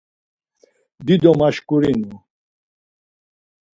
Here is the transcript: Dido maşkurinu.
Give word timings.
Dido 1.05 1.31
maşkurinu. 1.39 2.17